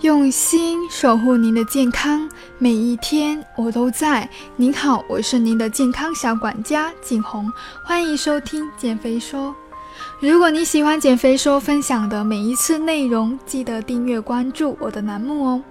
[0.00, 4.28] 用心守护您的健康，每一天我都在。
[4.56, 7.52] 您好，我是您的健康小管家景红，
[7.84, 9.54] 欢迎收听减肥说。
[10.18, 15.62] 如果你喜欢减肥说分享的每一次内容，记得订阅关注我的栏目哦。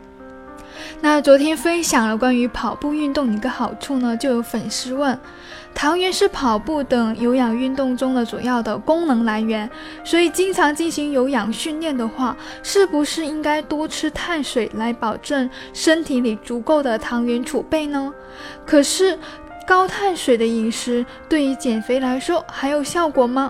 [1.01, 5.17] 那昨天分享了关于跑步运动一个好处呢，就有粉丝问。
[5.73, 9.69] 糖原是跑步等有氧运动中的主要的功能来源，
[10.03, 18.13] 所以经常进行有氧训练的话，是不是应该多吃碳水来保证身体里足够的糖原储备呢？
[18.65, 19.17] 可是
[19.65, 23.49] 高碳水的饮食对于减肥来说还有效果吗？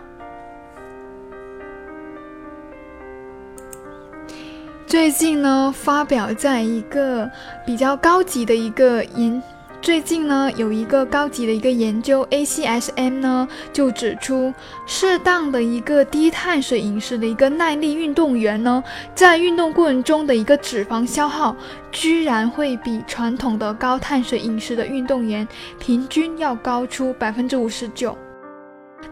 [4.92, 7.32] 最近呢，发表在一个
[7.66, 9.42] 比较高级的一个研。
[9.82, 14.54] 最近呢，有一个高级的一个研究，ACSM 呢就指出，
[14.86, 18.84] 适当的一个低碳水饮食的一个耐力运动员呢，
[19.16, 21.56] 在运动过程中的一个脂肪消耗，
[21.90, 25.48] 居然会比传统的高碳水饮食的运动员
[25.80, 28.18] 平均要高出百分之五十九。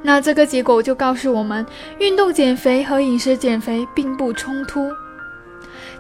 [0.02, 1.66] 那这个结果就告诉我们，
[2.00, 4.92] 运动减肥和饮食减肥并不冲突。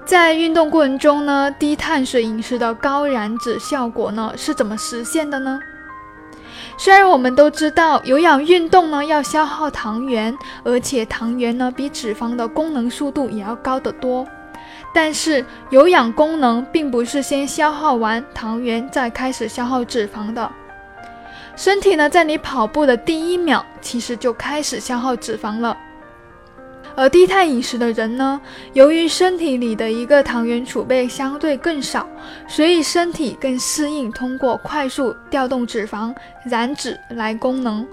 [0.09, 5.59] 在运动过程中呢，低碳水饮食的高燃脂效果呢是怎么实现的呢？
[6.79, 14.25] 虽然我们都知道有氧运动呢要消耗糖原，而且糖原呢比脂肪的功能速度也要高得多，
[14.95, 20.51] 但是有氧功能并不是先消耗完糖原再开始消耗脂肪的，
[21.55, 25.77] 身体呢在你跑步的第一秒其实就开始消耗脂肪了。
[26.99, 28.41] 而低碳饮食的人呢，
[28.73, 32.05] 由于身体里的一个糖原储备相对更少，
[32.45, 37.87] 所以身体更适应通过快速调动脂肪燃脂来功能，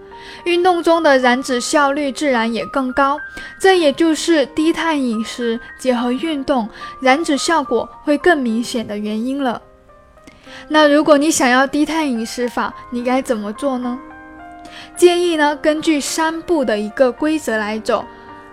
[0.45, 3.17] 运动中的燃脂效率自然也更高。
[3.61, 6.69] 这也就是低碳饮食结合运动
[7.01, 9.63] 燃脂效果会更明显的原因了。
[10.67, 13.97] 那如果你想要低碳饮食法，你该怎么做呢？
[14.97, 18.05] 建议呢，根据三步的一个规则来走。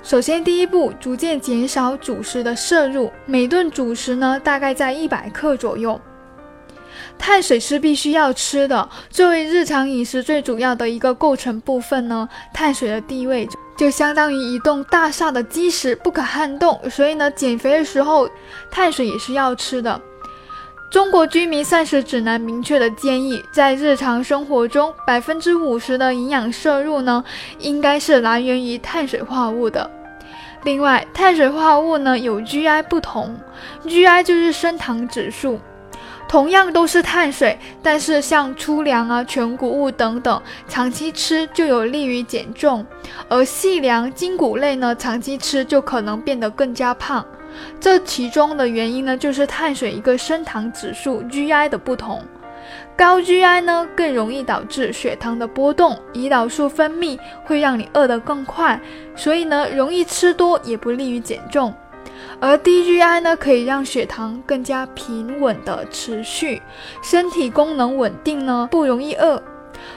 [0.04, 6.00] 首先，第一步，逐渐减少主食的摄入，每顿主食呢大概在一百克左右。
[7.18, 13.48] 碳水是必须要吃的，作为日常饮食最主要的一个构成部分呢，碳水的地位
[13.78, 16.78] 就相当于一栋大厦的基石，不可撼动。
[16.92, 18.30] 所以呢，减肥的时候，
[18.70, 20.00] 碳水也是要吃的。
[20.94, 27.24] 中国居民膳食指南明确的建议，在日常生活中，百分之五十的营养摄入呢，
[27.58, 29.90] 应该是来源于碳水化合物的。
[30.66, 33.36] 另外，碳水化合物呢有 GI 不同
[33.88, 35.60] ，GI 就是升糖指数。
[36.30, 42.86] 同样都是碳水，但是像粗粮啊、全谷物等等，长期吃就有利于减重；
[43.28, 47.26] 而细粮、筋谷类呢，长期吃就可能变得更加胖。
[47.80, 52.24] 这其中的原因呢，就是碳水一个升糖指数 GI 的不同，
[52.96, 58.80] 高 GI 呢更容易导致血糖的波动，胰岛素分泌会让你饿得更快，
[59.16, 61.74] 所以呢容易吃多也不利于减重，
[62.40, 66.62] 而低 GI 呢可以让血糖更加平稳的持续，
[67.02, 69.42] 身体功能稳定呢不容易饿，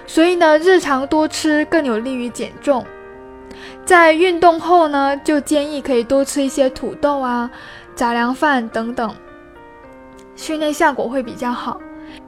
[0.07, 2.85] 所以呢日常多吃更有利于减重。
[3.85, 7.51] 在运动后呢，就建议可以多吃一些土豆啊、
[7.95, 9.15] 杂粮饭等等，
[10.35, 11.81] 训练效果会比较好。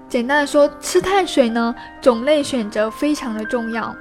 [0.09, 3.95] 简单的说，吃碳水呢，种类选择非常的重要。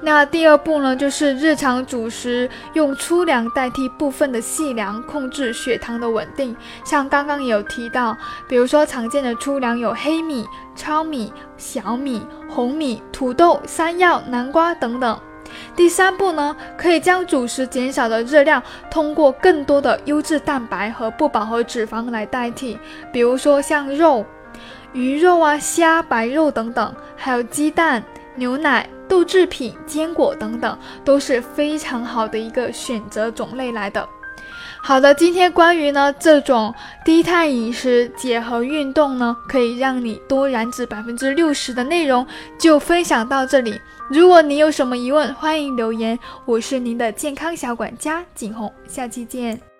[0.00, 6.54] 那第二步呢，就是日常主食用粗粮代替部分的细粮，控制血糖的稳定。
[6.84, 8.16] 像刚刚也有提到，
[8.48, 15.18] 比如说常见的粗粮有黑米、糙米、小米、红米、土豆、山药、南瓜等等。
[15.76, 22.78] 第三步呢，可以将主食减少的热量，通过更多的优质蛋白和不饱和脂肪来代替，
[23.12, 24.24] 比如说像肉、
[24.92, 28.02] 鱼肉啊、虾、白肉等等，还有鸡蛋、
[28.34, 34.08] 牛奶、豆制品、坚果等等，都是非常好的一个选择种类来的。
[34.80, 36.74] 好的，今天关于呢这种
[37.04, 42.26] 低碳饮食结合运动呢，可以让你多燃脂百分之六十的内容
[42.58, 43.78] 就分享到这里。
[44.08, 46.18] 如果你有什么疑问，欢迎留言。
[46.46, 49.77] 我是您的健康小管家景红，下期见。